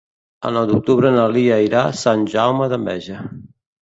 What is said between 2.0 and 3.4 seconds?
Sant Jaume d'Enveja.